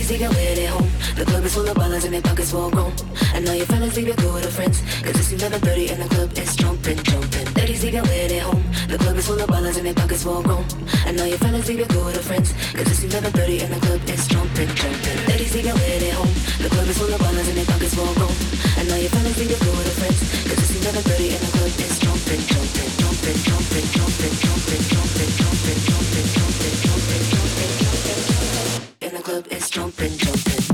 Ladies, 0.00 0.16
your 0.16 0.32
weird 0.32 0.58
at 0.64 0.70
home. 0.72 0.88
The 1.12 1.24
club 1.28 1.44
is 1.44 1.52
full 1.52 1.68
of 1.68 1.76
ballers 1.76 2.04
and 2.08 2.14
their 2.16 2.24
pockets 2.24 2.50
full 2.50 2.70
grown. 2.72 2.88
And 3.36 3.44
all 3.44 3.54
your 3.54 3.68
fellas 3.68 3.94
leave 4.00 4.08
your 4.08 4.16
girl 4.16 4.32
with 4.32 4.48
friends. 4.48 4.80
Cause 5.04 5.12
it's 5.12 5.28
11.30 5.36 5.92
and 5.92 6.00
the 6.00 6.08
club 6.08 6.32
is 6.40 6.56
jumping, 6.56 6.96
jumping. 7.04 7.46
Ladies, 7.52 7.84
your 7.84 8.00
weird 8.08 8.32
at 8.32 8.42
home. 8.48 8.64
The 8.88 8.96
club 8.96 9.16
is 9.20 9.26
full 9.28 9.36
of 9.36 9.48
ballers 9.52 9.76
and 9.76 9.84
their 9.84 9.92
pockets 9.92 10.24
full 10.24 10.40
grown. 10.40 10.64
And 11.04 11.20
all 11.20 11.28
your 11.28 11.36
fellas 11.36 11.68
leave 11.68 11.84
your 11.84 11.92
girl 11.92 12.06
with 12.06 12.24
friends. 12.24 12.56
Cause 12.72 12.88
it's 12.88 13.04
11.30 13.12 13.60
and 13.60 13.70
the 13.76 13.80
club 13.84 14.00
is 14.08 14.24
jumping, 14.24 14.72
jumping. 14.72 15.18
Ladies, 15.28 15.52
your 15.52 15.76
weird 15.76 16.02
at 16.08 16.14
home. 16.16 16.32
The 16.64 16.70
club 16.72 16.88
is 16.88 16.96
full 16.96 17.12
of 17.12 17.20
ballers 17.20 17.48
and 17.52 17.56
their 17.60 17.68
pockets 17.68 17.92
full 17.92 18.14
grown. 18.16 18.36
And 18.80 18.88
all 18.88 18.96
your 19.04 19.12
fellas 19.12 19.36
leave 19.36 19.52
your 19.52 19.60
girl 19.60 19.76
with 19.84 20.00
friends. 20.00 20.20
Cause 20.48 20.64
it's 20.64 20.80
11.30 20.80 21.36
and 21.36 21.42
the 21.44 21.52
club 21.60 21.76
is 21.76 21.96
jumping, 22.00 22.40
jumping, 22.48 22.88
jumping, 23.04 23.36
jumping, 23.44 23.86
jumping, 23.92 24.32
jumping, 24.32 24.34
jumping, 24.48 24.82
jumping, 24.88 25.28
jumping, 25.36 25.78
jumping, 25.84 26.26
jumping, 26.32 26.76
jumping. 26.88 27.29
Club 29.40 29.52
is 29.52 29.70
jumping, 29.70 30.18
jumping. 30.18 30.69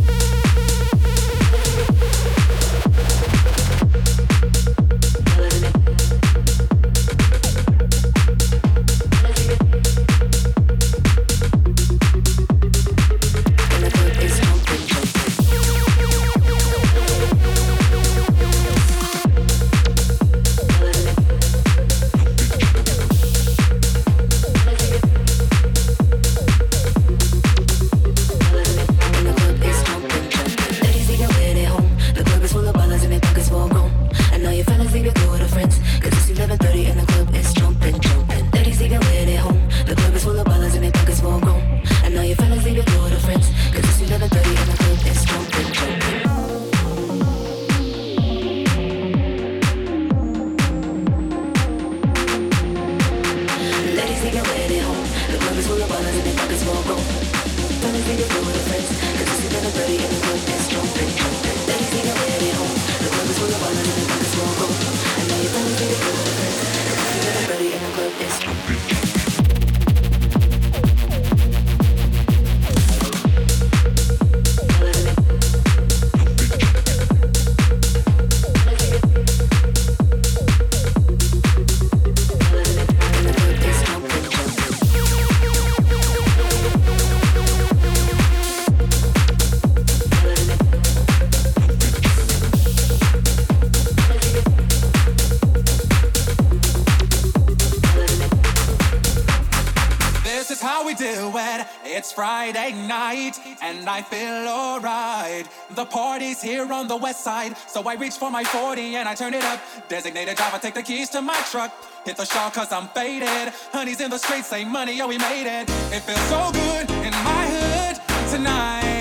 Friday 102.46 102.74
night, 102.86 103.40
and 103.60 103.88
I 103.88 104.02
feel 104.02 104.46
alright. 104.46 105.48
The 105.70 105.84
party's 105.84 106.40
here 106.40 106.72
on 106.72 106.86
the 106.86 106.96
west 106.96 107.24
side, 107.24 107.56
so 107.66 107.82
I 107.82 107.94
reach 107.94 108.14
for 108.14 108.30
my 108.30 108.44
40 108.44 108.94
and 108.94 109.08
I 109.08 109.16
turn 109.16 109.34
it 109.34 109.42
up. 109.42 109.58
Designated 109.88 110.36
driver, 110.36 110.58
take 110.58 110.74
the 110.74 110.82
keys 110.84 111.10
to 111.10 111.22
my 111.22 111.40
truck. 111.50 111.72
Hit 112.04 112.16
the 112.16 112.24
shawl 112.24 112.52
cause 112.52 112.70
I'm 112.70 112.86
faded. 112.90 113.52
Honey's 113.72 114.00
in 114.00 114.10
the 114.10 114.18
streets, 114.18 114.46
say 114.46 114.64
money, 114.64 115.00
oh, 115.00 115.08
we 115.08 115.18
made 115.18 115.48
it. 115.60 115.68
It 115.92 116.02
feels 116.04 116.20
so 116.28 116.52
good 116.52 116.88
in 117.04 117.12
my 117.24 117.46
hood 117.48 118.30
tonight. 118.30 118.95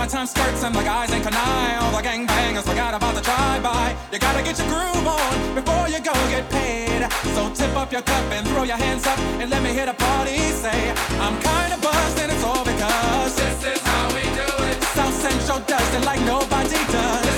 Summertime 0.00 0.26
skirts 0.26 0.64
and 0.64 0.74
the 0.74 0.80
guys 0.80 1.12
ain't 1.12 1.22
canine. 1.22 1.76
All 1.82 1.92
the 1.92 2.00
gangbangers 2.00 2.62
forgot 2.62 2.94
about 2.94 3.14
the 3.14 3.20
drive-by. 3.20 3.94
You 4.10 4.18
gotta 4.18 4.42
get 4.42 4.56
your 4.56 4.66
groove 4.68 5.06
on 5.06 5.54
before 5.54 5.88
you 5.90 6.00
go 6.00 6.14
get 6.30 6.48
paid. 6.48 7.06
So 7.34 7.50
tip 7.52 7.76
up 7.76 7.92
your 7.92 8.00
cup 8.00 8.24
and 8.32 8.48
throw 8.48 8.62
your 8.62 8.78
hands 8.78 9.06
up 9.06 9.18
and 9.18 9.50
let 9.50 9.62
me 9.62 9.74
hear 9.74 9.84
the 9.84 9.92
party 9.92 10.38
say, 10.52 10.90
I'm 11.20 11.36
kinda 11.42 11.76
buzzed 11.82 12.18
and 12.18 12.32
it's 12.32 12.42
all 12.42 12.64
because 12.64 13.36
this 13.36 13.76
is 13.76 13.80
how 13.82 14.08
we 14.14 14.22
do 14.22 14.48
it. 14.70 14.82
South 14.96 15.12
Central 15.12 15.60
does 15.68 15.94
it 15.94 16.02
like 16.06 16.20
nobody 16.22 16.80
does. 16.90 17.29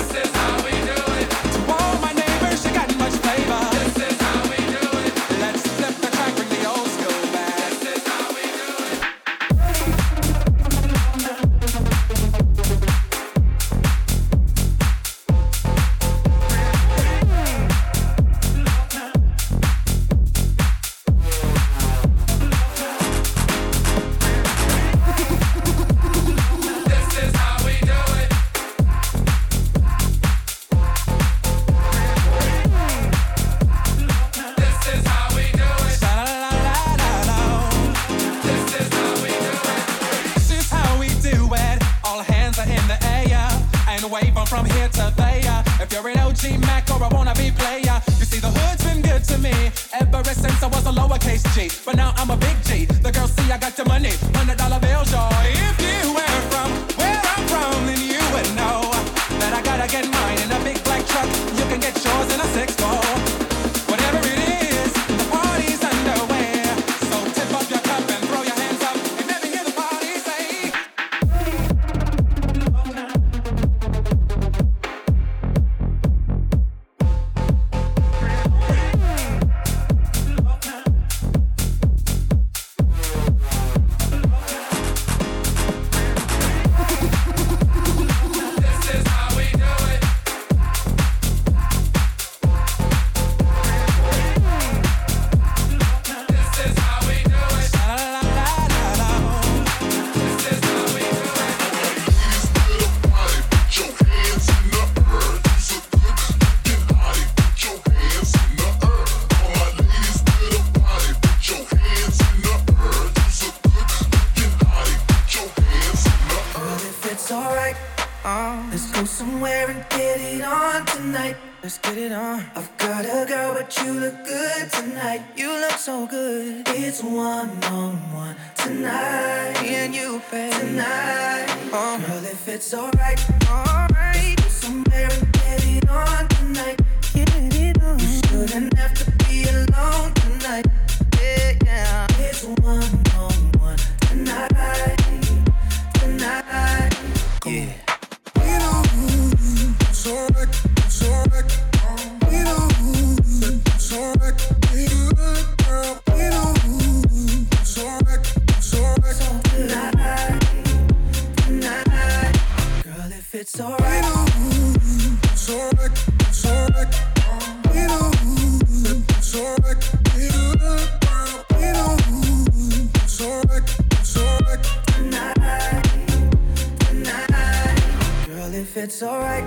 it's 178.93 179.01
alright. 179.01 179.43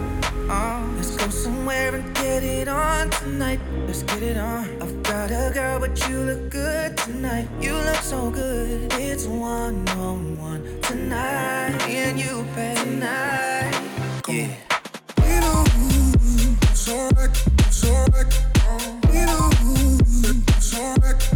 Uh, 0.51 0.85
let's 0.97 1.15
go 1.17 1.29
somewhere 1.29 1.95
and 1.95 2.15
get 2.17 2.43
it 2.43 2.67
on 2.67 3.09
tonight. 3.11 3.61
Let's 3.87 4.03
get 4.03 4.21
it 4.21 4.37
on. 4.37 4.65
I've 4.83 5.01
got 5.05 5.31
a 5.31 5.53
girl, 5.55 5.79
but 5.79 6.09
you 6.09 6.19
look 6.19 6.51
good 6.51 6.97
tonight. 6.97 7.49
You 7.61 7.75
look 7.75 8.03
so 8.03 8.29
good. 8.31 8.93
It's 8.95 9.27
one 9.27 9.89
on 9.91 10.37
one 10.41 10.81
tonight. 10.83 11.79
Me 11.87 11.97
and 11.97 12.19
you, 12.19 12.45
babe. 12.57 12.77
Tonight. 12.77 13.71
Yeah. 14.29 14.51
You 15.29 15.41
know, 15.41 15.65
it's 16.63 16.89
alright. 16.89 17.31
It's 17.59 17.89
alright. 17.89 18.33
You 19.15 19.27
know, 19.27 19.51
it's 20.57 20.77
alright. 20.77 21.36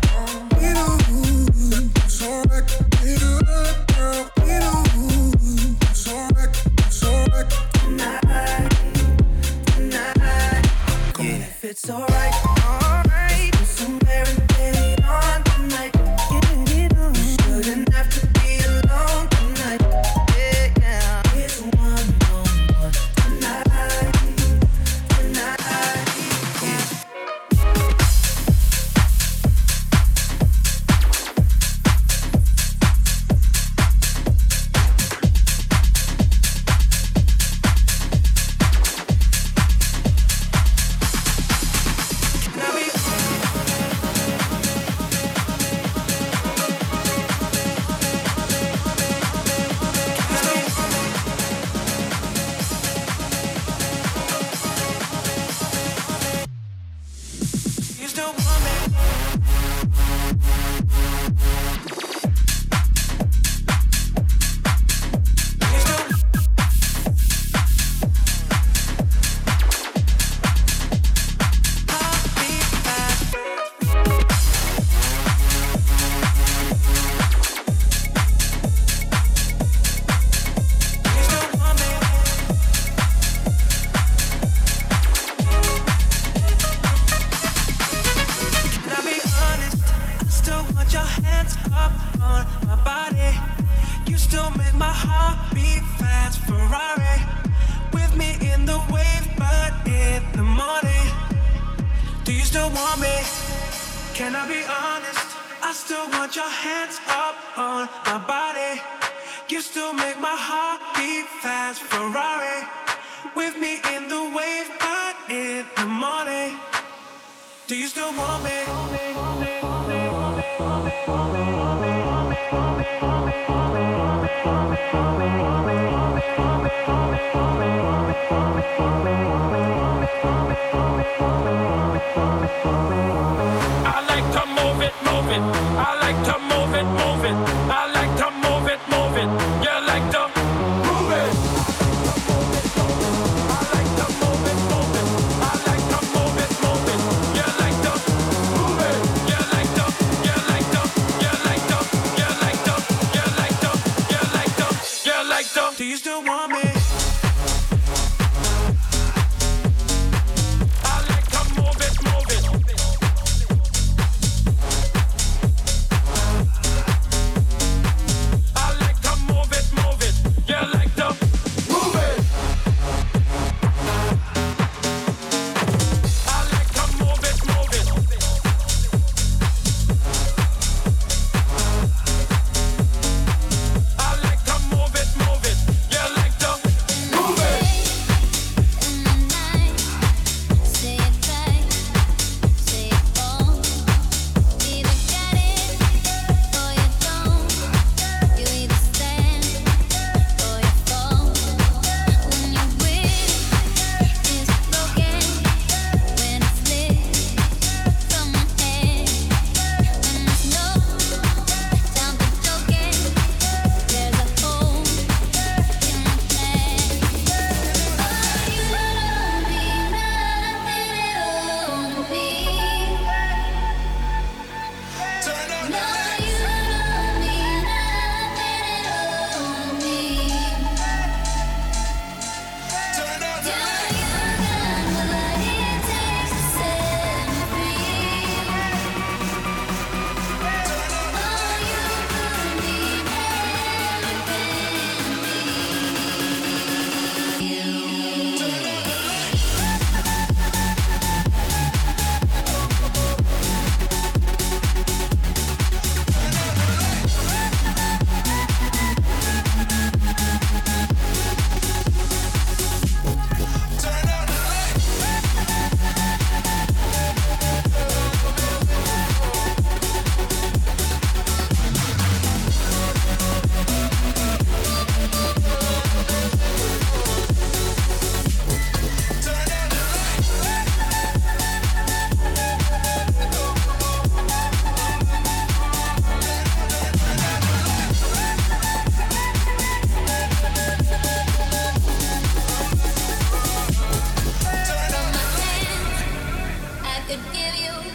could 297.11 297.33
give 297.33 297.55
you 297.57 297.91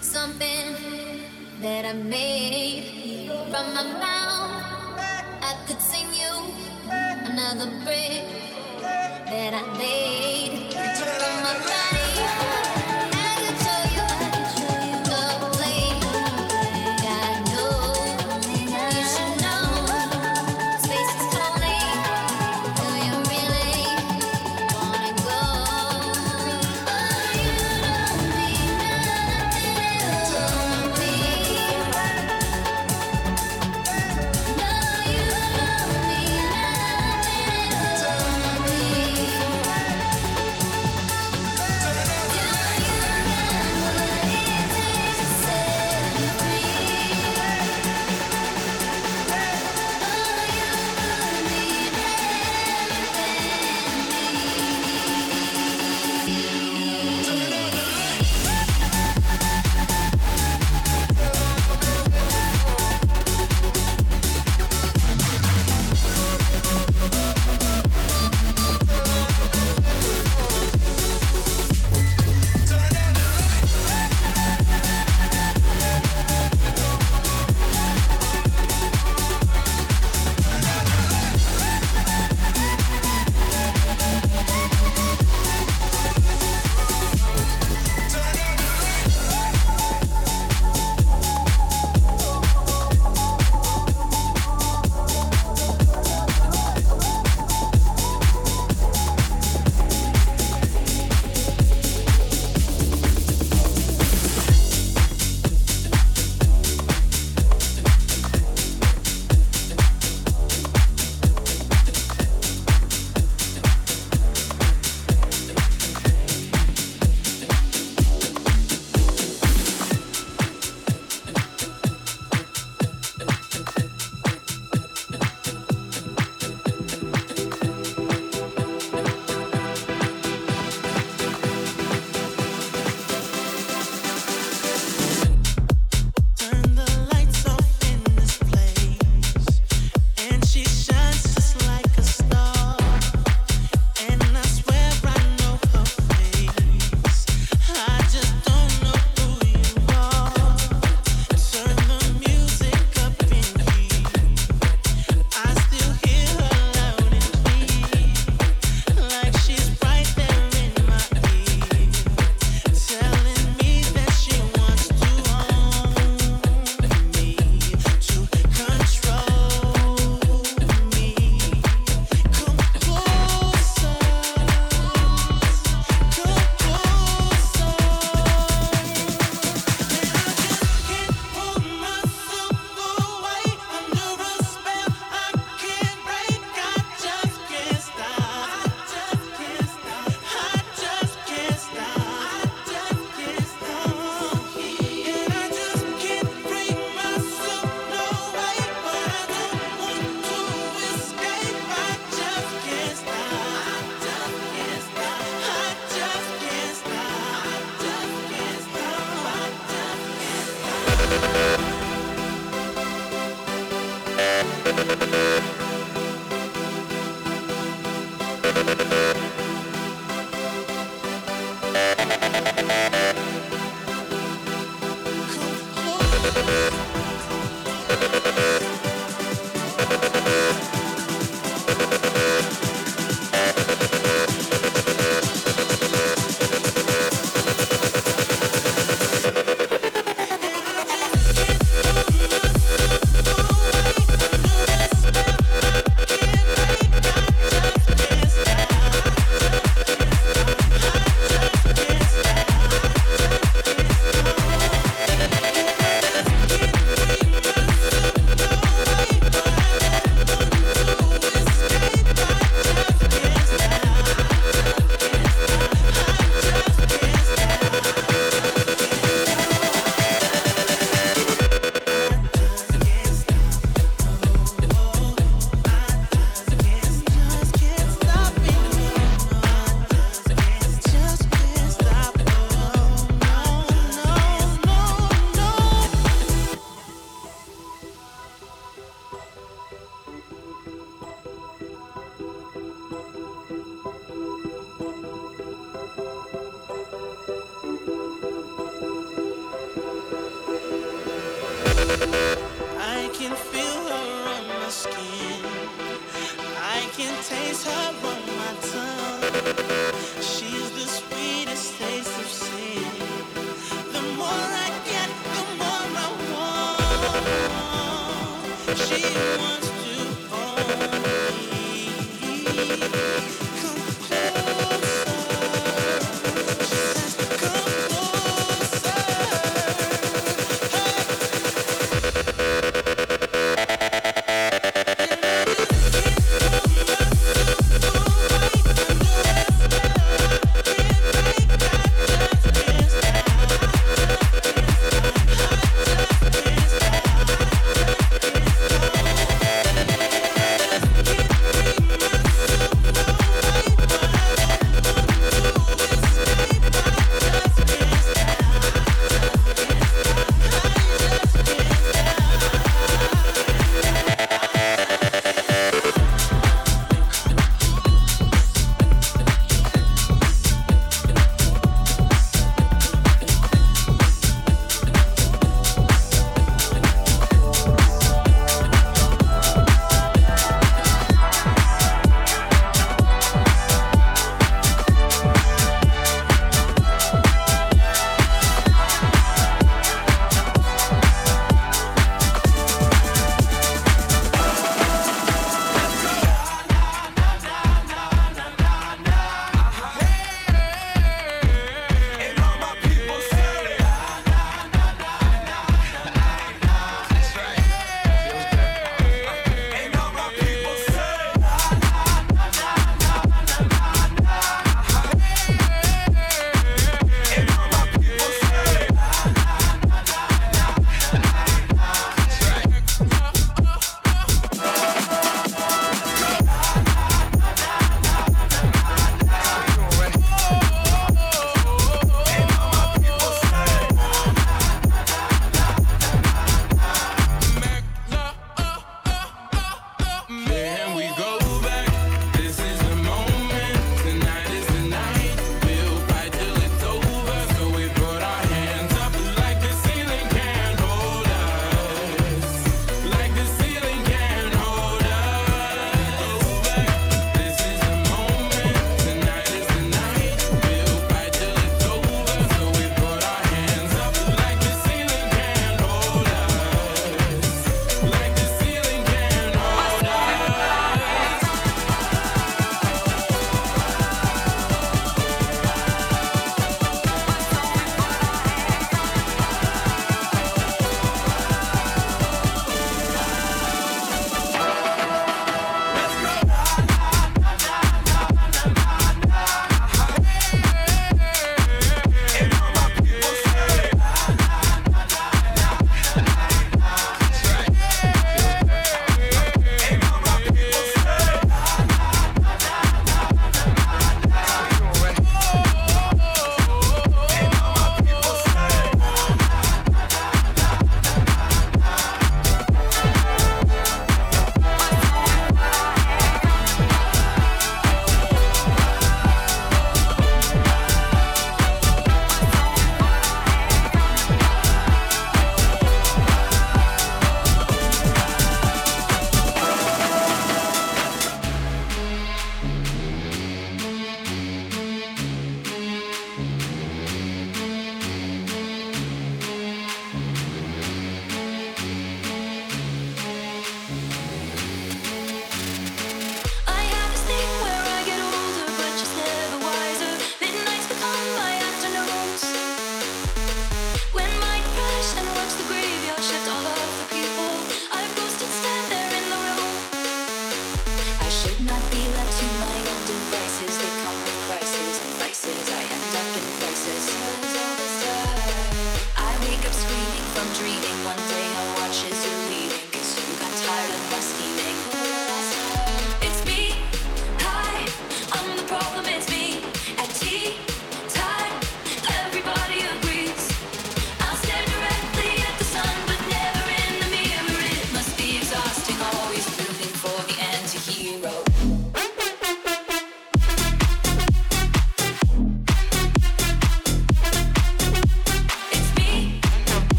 something 0.00 0.66
that 1.60 1.84
I 1.84 1.94
made 1.94 3.28
from 3.50 3.74
my 3.74 3.82
mouth. 3.82 5.00
I 5.42 5.56
could 5.66 5.80
sing 5.80 6.06
you 6.14 6.32
another 7.28 7.66
brick 7.82 8.22
that 9.26 9.52
I 9.52 9.78
made. 9.78 10.17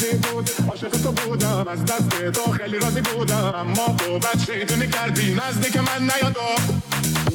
روزی 0.00 0.16
بود 0.16 0.50
عاشق 0.68 0.88
تو 0.88 1.12
بودم 1.12 1.68
از 1.68 1.84
دست 1.84 2.32
تو 2.32 2.52
خیلی 2.52 2.78
راضی 2.78 3.00
بودم. 3.00 3.54
اما 3.56 3.86
بد 4.18 4.38
شیطونی 4.46 4.88
کردی 4.88 5.34
نزدیک 5.34 5.76
من 5.76 6.02
نیا 6.02 6.30
تو 6.30 6.40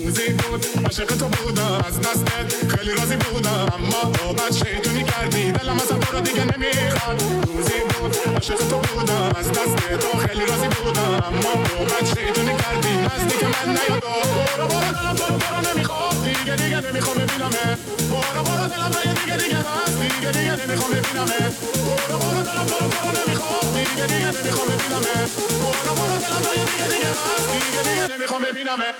روزی 0.03 0.29
بود 0.29 0.65
عاشق 0.83 1.05
تو 1.05 1.25
بودم 1.25 1.83
از 1.87 1.99
دستت 2.01 2.77
خیلی 2.77 2.91
راضی 2.91 3.15
بودم. 3.15 3.67
اما 3.73 4.33
بد 4.33 4.53
شیطونی 4.53 5.03
کردی 5.03 5.51
دلم 5.51 5.75
اصلا 5.75 5.97
تو 5.97 6.17
رو 6.17 6.21
دیگه 6.21 6.45
نمی‌خواد. 6.45 7.23
روزی 7.47 7.79
بود 7.89 8.17
عاشق 8.33 8.57
تو 8.57 8.77
بودم 8.77 9.31
از 9.39 9.51
دست 9.51 9.75
تو 9.99 10.17
خیلی 10.17 10.45
راضی 10.45 10.67
بودم. 10.67 11.23
اما 11.27 11.53
بد 11.85 12.05
شیطونی 12.05 12.55
کردی 12.57 12.97
نزدیک 12.97 13.43
من 13.43 13.71
نیا 13.71 13.99
تو 13.99 14.07
برو 14.57 14.67
برو 14.67 14.79
دلم 14.79 15.15
تو 15.15 15.23
رو 15.33 15.39
تو 15.39 15.55
رو 15.55 15.73
نمی‌خواد. 15.73 16.14
دیگه 16.45 16.57
دیگه 16.57 16.81
نمی‌خوام 16.91 17.17
ببینمت 17.17 17.79
برو 18.09 18.43
برو 18.43 18.67
دلم 18.67 18.91
تو 18.91 19.13
دیگه 19.13 19.37
دیگه 19.37 19.57
هست 19.57 19.99
دیگه 20.01 20.31
دیگه 20.31 20.65
نمی‌خوام 20.65 20.91
ببینمت 20.91 21.53
برو 21.85 22.17
برو 22.19 22.41
دلم 22.43 22.65
تو 22.65 22.85
رو 22.85 22.89
تو 22.89 23.07
رو 23.09 23.29
نمی‌خواد 23.29 23.73
دیگه 23.73 24.07
دیگه 24.07 24.31
نمی‌خوام 24.31 24.67
ببینمت 24.67 25.31
برو 25.61 25.95
برو 25.95 26.17
دلم 26.23 26.45
دیگه 26.51 26.87
دیگه 26.87 27.11
دیگه 27.51 27.81
دیگه 27.83 28.17
نمی‌خوام 28.17 28.41
ببینمت 28.41 28.95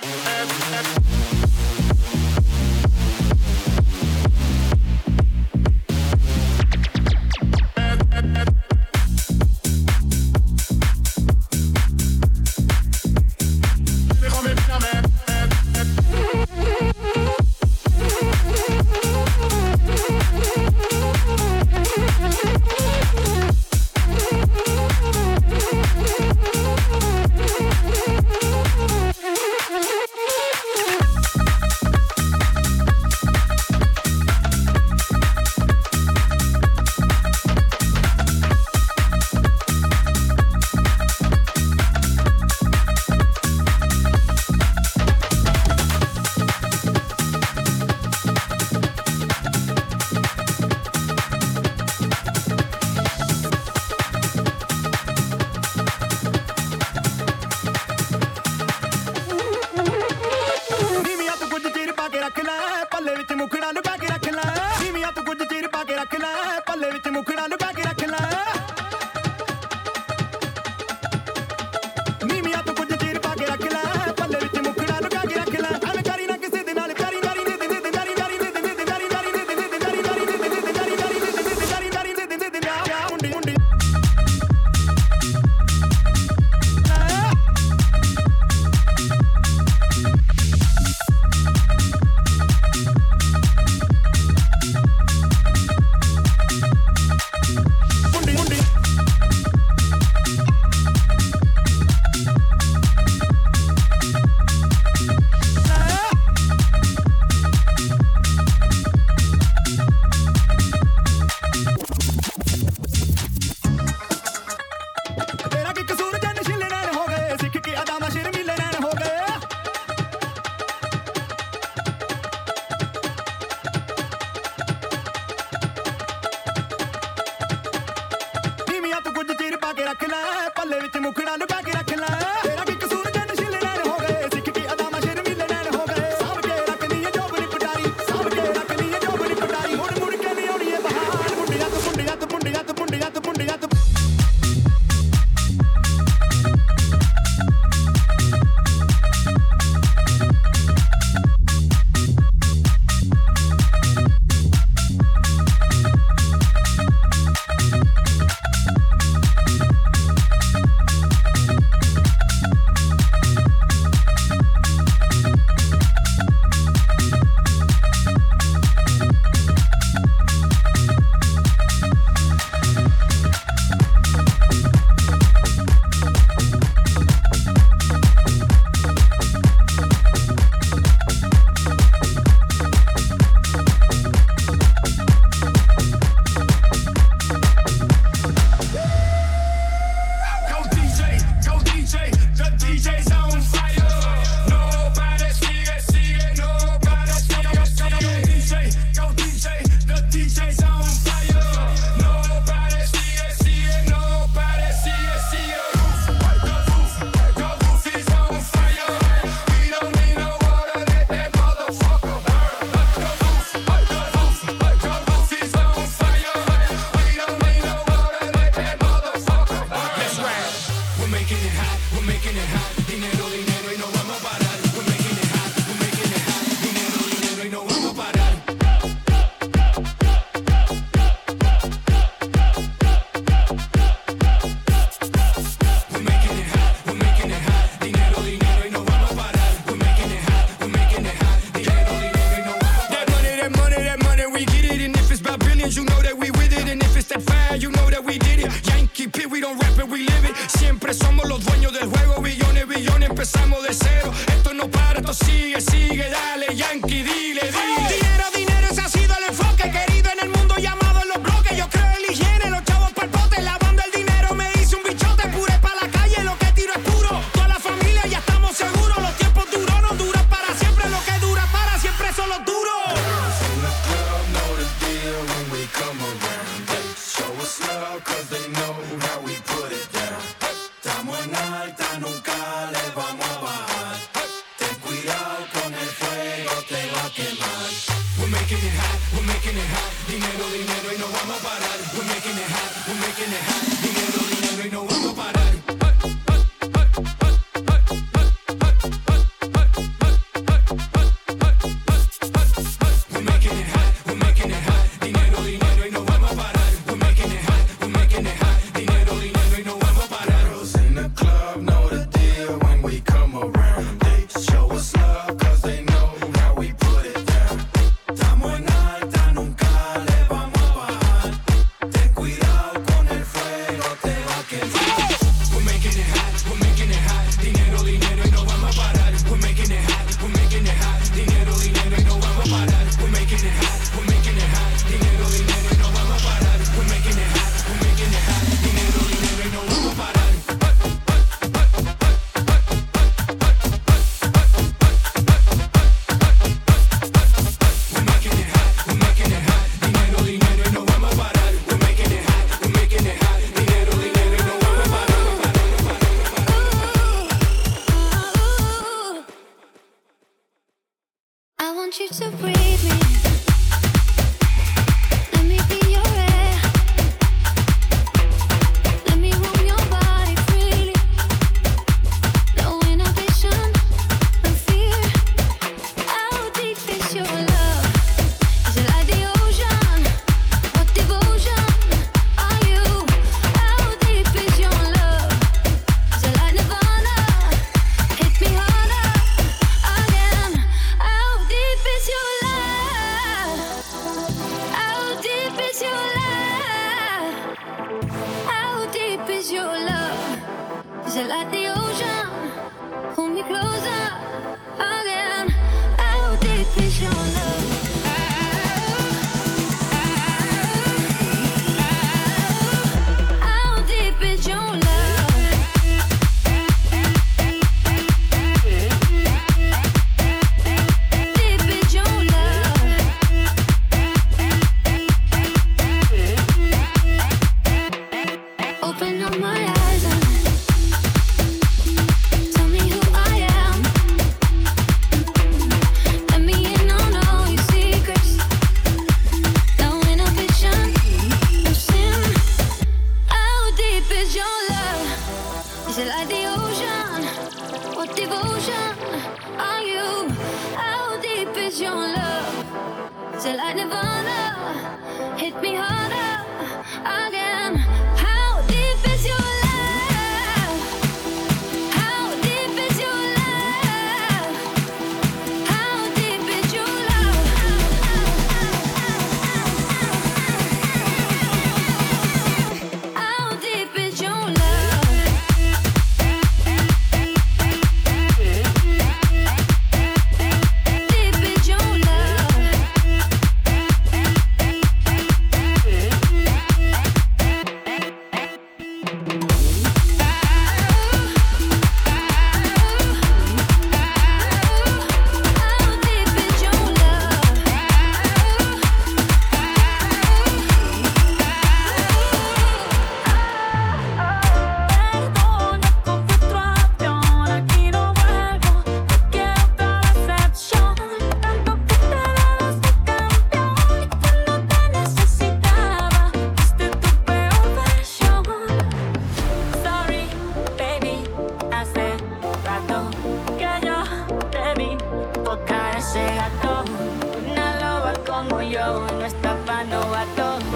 como 528.36 528.60
yo 528.60 529.06
no 529.18 529.24
está 529.24 529.56
pa' 529.64 529.84
novato. 529.84 530.75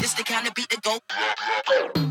This 0.00 0.14
the 0.14 0.24
kind 0.24 0.48
of 0.48 0.54
beat 0.54 0.70
to 0.70 0.80
go. 0.80 2.09